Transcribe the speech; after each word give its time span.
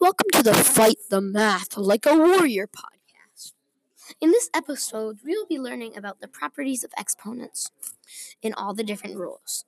welcome 0.00 0.28
to 0.32 0.42
the 0.44 0.54
Fight 0.54 0.96
the 1.10 1.20
Math 1.20 1.76
Like 1.76 2.06
a 2.06 2.16
Warrior 2.16 2.68
podcast. 2.68 3.52
In 4.20 4.30
this 4.30 4.48
episode, 4.54 5.18
we 5.24 5.36
will 5.36 5.46
be 5.46 5.58
learning 5.58 5.96
about 5.96 6.20
the 6.20 6.28
properties 6.28 6.84
of 6.84 6.92
exponents 6.96 7.72
in 8.40 8.54
all 8.54 8.74
the 8.74 8.84
different 8.84 9.16
rules. 9.16 9.64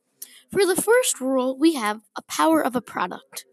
For 0.53 0.65
the 0.65 0.81
first 0.81 1.21
rule, 1.21 1.59
we 1.59 1.75
have 1.75 2.03
a 2.17 2.23
power 2.23 2.65
of 2.65 2.77
a 2.77 2.81
product. 2.81 3.45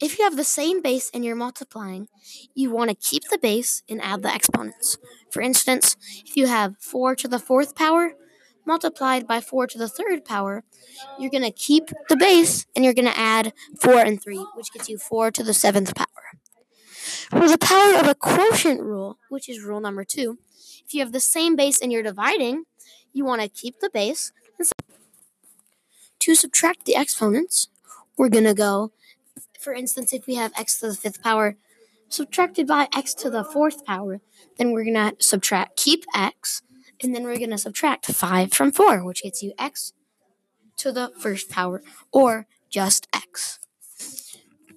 If 0.00 0.18
you 0.18 0.24
have 0.24 0.36
the 0.36 0.44
same 0.44 0.82
base 0.82 1.10
and 1.14 1.24
you're 1.24 1.36
multiplying, 1.36 2.08
you 2.54 2.70
want 2.70 2.90
to 2.90 2.96
keep 2.96 3.28
the 3.30 3.38
base 3.38 3.82
and 3.88 4.02
add 4.02 4.22
the 4.22 4.34
exponents. 4.34 4.98
For 5.30 5.42
instance, 5.42 5.96
if 6.26 6.36
you 6.36 6.46
have 6.48 6.76
4 6.78 7.14
to 7.16 7.28
the 7.28 7.38
fourth 7.38 7.76
power 7.76 8.14
multiplied 8.66 9.26
by 9.26 9.40
4 9.40 9.66
to 9.68 9.78
the 9.78 9.88
third 9.88 10.24
power, 10.24 10.64
you're 11.18 11.30
going 11.30 11.42
to 11.42 11.50
keep 11.50 11.90
the 12.08 12.16
base 12.16 12.66
and 12.74 12.84
you're 12.84 12.94
going 12.94 13.10
to 13.10 13.18
add 13.18 13.52
4 13.80 14.00
and 14.00 14.22
3, 14.22 14.46
which 14.54 14.72
gets 14.72 14.88
you 14.88 14.98
4 14.98 15.30
to 15.32 15.42
the 15.42 15.54
seventh 15.54 15.94
power. 15.94 16.06
For 17.30 17.48
the 17.48 17.58
power 17.58 17.94
of 17.94 18.06
a 18.06 18.14
quotient 18.14 18.80
rule, 18.80 19.18
which 19.28 19.48
is 19.48 19.62
rule 19.62 19.80
number 19.80 20.04
2, 20.04 20.38
if 20.86 20.94
you 20.94 21.00
have 21.00 21.12
the 21.12 21.20
same 21.20 21.56
base 21.56 21.80
and 21.80 21.92
you're 21.92 22.02
dividing, 22.02 22.64
you 23.12 23.24
want 23.24 23.42
to 23.42 23.48
keep 23.48 23.80
the 23.80 23.90
base. 23.90 24.32
To 26.20 26.34
subtract 26.34 26.84
the 26.84 26.96
exponents, 26.96 27.68
we're 28.16 28.28
going 28.28 28.44
to 28.44 28.54
go, 28.54 28.92
for 29.60 29.74
instance, 29.74 30.12
if 30.12 30.26
we 30.26 30.36
have 30.36 30.52
x 30.58 30.78
to 30.80 30.88
the 30.88 30.94
fifth 30.94 31.22
power 31.22 31.56
subtracted 32.08 32.66
by 32.66 32.88
x 32.94 33.12
to 33.14 33.28
the 33.28 33.44
fourth 33.44 33.84
power, 33.84 34.20
then 34.56 34.72
we're 34.72 34.84
going 34.84 34.94
to 34.94 35.14
subtract, 35.18 35.76
keep 35.76 36.04
x, 36.14 36.62
and 37.02 37.14
then 37.14 37.24
we're 37.24 37.38
going 37.38 37.50
to 37.50 37.58
subtract 37.58 38.06
5 38.06 38.52
from 38.52 38.72
4, 38.72 39.04
which 39.04 39.22
gets 39.22 39.42
you 39.42 39.52
x 39.58 39.92
to 40.76 40.92
the 40.92 41.12
first 41.18 41.50
power, 41.50 41.82
or 42.12 42.46
just 42.70 43.06
x. 43.12 43.58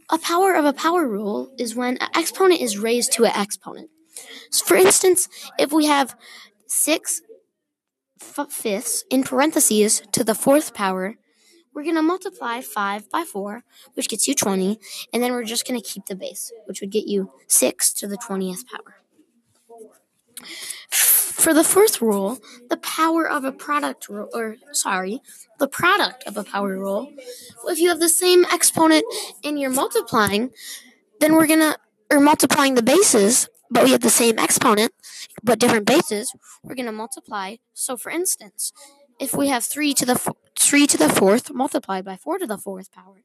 A 0.09 0.17
power 0.17 0.53
of 0.53 0.65
a 0.65 0.73
power 0.73 1.07
rule 1.07 1.51
is 1.57 1.75
when 1.75 1.97
an 1.97 2.09
exponent 2.15 2.61
is 2.61 2.77
raised 2.77 3.11
to 3.13 3.25
an 3.25 3.33
exponent. 3.35 3.89
So 4.49 4.65
for 4.65 4.75
instance, 4.75 5.27
if 5.59 5.71
we 5.71 5.85
have 5.87 6.15
6 6.67 7.21
f- 8.21 8.51
fifths 8.51 9.03
in 9.09 9.23
parentheses 9.23 10.01
to 10.13 10.23
the 10.23 10.35
fourth 10.35 10.73
power, 10.73 11.15
we're 11.73 11.83
going 11.83 11.95
to 11.95 12.01
multiply 12.01 12.61
5 12.61 13.09
by 13.11 13.23
4, 13.23 13.63
which 13.93 14.09
gets 14.09 14.27
you 14.27 14.33
20, 14.33 14.79
and 15.13 15.21
then 15.21 15.31
we're 15.31 15.43
just 15.43 15.67
going 15.67 15.79
to 15.79 15.87
keep 15.87 16.05
the 16.05 16.15
base, 16.15 16.51
which 16.65 16.81
would 16.81 16.89
get 16.89 17.05
you 17.05 17.31
6 17.47 17.93
to 17.93 18.07
the 18.07 18.17
20th 18.17 18.65
power. 18.65 18.96
For 21.47 21.53
the 21.53 21.63
fourth 21.63 22.01
rule, 22.01 22.39
the 22.69 22.75
power 22.75 23.25
of 23.25 23.45
a 23.45 23.53
product 23.53 24.09
rule, 24.09 24.27
or 24.33 24.57
sorry, 24.73 25.21
the 25.59 25.67
product 25.69 26.27
of 26.27 26.35
a 26.35 26.43
power 26.43 26.77
rule, 26.77 27.09
if 27.67 27.79
you 27.79 27.87
have 27.87 28.01
the 28.01 28.09
same 28.09 28.43
exponent 28.51 29.05
and 29.45 29.57
you're 29.57 29.69
multiplying, 29.69 30.49
then 31.21 31.35
we're 31.35 31.47
gonna, 31.47 31.77
or 32.11 32.19
multiplying 32.19 32.75
the 32.75 32.83
bases, 32.83 33.47
but 33.71 33.85
we 33.85 33.91
have 33.91 34.01
the 34.01 34.09
same 34.09 34.37
exponent, 34.37 34.91
but 35.41 35.57
different 35.57 35.85
bases, 35.85 36.35
we're 36.63 36.75
gonna 36.75 36.91
multiply. 36.91 37.55
So 37.73 37.95
for 37.95 38.09
instance, 38.09 38.73
if 39.17 39.33
we 39.33 39.47
have 39.47 39.63
3 39.63 39.93
to 39.93 40.05
the 40.05 40.15
f- 40.15 40.35
3 40.59 40.85
to 40.85 40.97
the 40.97 41.07
fourth 41.07 41.53
multiplied 41.53 42.03
by 42.03 42.17
4 42.17 42.39
to 42.39 42.45
the 42.45 42.57
fourth 42.57 42.91
power, 42.91 43.23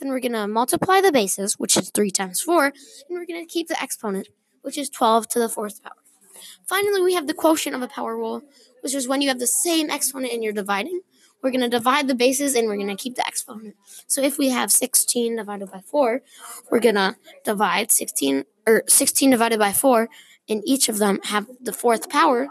then 0.00 0.10
we're 0.10 0.20
gonna 0.20 0.46
multiply 0.46 1.00
the 1.00 1.10
bases, 1.10 1.54
which 1.54 1.78
is 1.78 1.88
3 1.88 2.10
times 2.10 2.42
4, 2.42 2.66
and 2.66 2.74
we're 3.08 3.24
gonna 3.24 3.46
keep 3.46 3.68
the 3.68 3.82
exponent, 3.82 4.28
which 4.60 4.76
is 4.76 4.90
12 4.90 5.28
to 5.28 5.38
the 5.38 5.48
fourth 5.48 5.82
power. 5.82 6.03
Finally, 6.66 7.02
we 7.02 7.14
have 7.14 7.26
the 7.26 7.34
quotient 7.34 7.76
of 7.76 7.82
a 7.82 7.88
power 7.88 8.16
rule, 8.16 8.42
which 8.80 8.94
is 8.94 9.08
when 9.08 9.20
you 9.20 9.28
have 9.28 9.38
the 9.38 9.46
same 9.46 9.90
exponent 9.90 10.32
and 10.32 10.42
you're 10.42 10.52
dividing. 10.52 11.00
We're 11.42 11.50
going 11.50 11.60
to 11.60 11.68
divide 11.68 12.08
the 12.08 12.14
bases 12.14 12.54
and 12.54 12.68
we're 12.68 12.76
going 12.76 12.88
to 12.88 12.96
keep 12.96 13.16
the 13.16 13.26
exponent. 13.26 13.76
So 14.06 14.22
if 14.22 14.38
we 14.38 14.48
have 14.48 14.72
16 14.72 15.36
divided 15.36 15.70
by 15.70 15.80
4, 15.80 16.22
we're 16.70 16.80
going 16.80 16.94
to 16.94 17.16
divide 17.44 17.92
16 17.92 18.44
or 18.66 18.82
16 18.88 19.30
divided 19.30 19.58
by 19.58 19.72
4 19.72 20.08
and 20.48 20.62
each 20.64 20.88
of 20.88 20.98
them 20.98 21.20
have 21.24 21.46
the 21.60 21.72
fourth 21.72 22.08
power. 22.08 22.48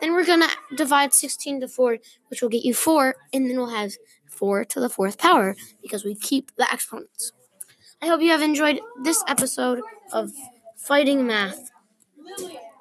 Then 0.00 0.12
we're 0.12 0.24
going 0.24 0.42
to 0.42 0.50
divide 0.76 1.12
16 1.12 1.60
to 1.60 1.68
4, 1.68 1.98
which 2.28 2.40
will 2.40 2.48
get 2.48 2.64
you 2.64 2.72
4 2.72 3.16
and 3.32 3.50
then 3.50 3.56
we'll 3.56 3.70
have 3.70 3.94
4 4.26 4.64
to 4.64 4.80
the 4.80 4.88
fourth 4.88 5.18
power 5.18 5.56
because 5.82 6.04
we 6.04 6.14
keep 6.14 6.54
the 6.56 6.68
exponents. 6.72 7.32
I 8.00 8.06
hope 8.06 8.20
you 8.20 8.30
have 8.30 8.42
enjoyed 8.42 8.80
this 9.02 9.24
episode 9.26 9.80
of 10.12 10.30
Fighting 10.76 11.26
Math 11.26 11.70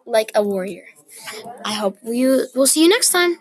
like 0.06 0.32
a 0.36 0.44
warrior. 0.44 0.86
I 1.66 1.74
hope 1.74 1.98
we 2.04 2.26
will 2.56 2.68
see 2.68 2.84
you 2.84 2.90
next 2.90 3.12
time. 3.12 3.38